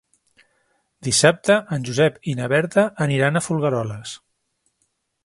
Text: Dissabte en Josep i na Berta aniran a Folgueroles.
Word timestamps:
Dissabte 1.07 1.57
en 1.77 1.85
Josep 1.89 2.17
i 2.33 2.33
na 2.39 2.49
Berta 2.55 2.87
aniran 3.07 3.41
a 3.41 3.45
Folgueroles. 3.49 4.15